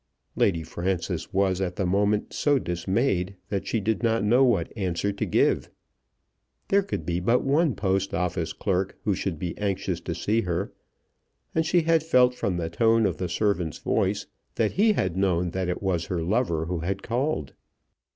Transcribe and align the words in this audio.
Lady 0.35 0.63
Frances 0.63 1.31
was 1.31 1.61
at 1.61 1.75
the 1.75 1.85
moment 1.85 2.33
so 2.33 2.57
dismayed 2.57 3.35
that 3.49 3.67
she 3.67 3.79
did 3.79 4.01
not 4.01 4.23
know 4.23 4.43
what 4.43 4.75
answer 4.75 5.11
to 5.13 5.27
give. 5.27 5.69
There 6.69 6.81
could 6.81 7.05
be 7.05 7.19
but 7.19 7.43
one 7.43 7.75
Post 7.75 8.11
Office 8.11 8.51
clerk 8.51 8.97
who 9.03 9.13
should 9.13 9.37
be 9.37 9.55
anxious 9.59 10.01
to 10.01 10.15
see 10.15 10.41
her, 10.41 10.73
and 11.53 11.67
she 11.67 11.81
had 11.83 12.01
felt 12.01 12.33
from 12.33 12.57
the 12.57 12.67
tone 12.71 13.05
of 13.05 13.17
the 13.17 13.29
servant's 13.29 13.77
voice 13.77 14.25
that 14.55 14.71
he 14.71 14.93
had 14.93 15.15
known 15.15 15.51
that 15.51 15.69
it 15.69 15.83
was 15.83 16.05
her 16.05 16.23
lover 16.23 16.65
who 16.65 16.79
had 16.79 17.03
called. 17.03 17.53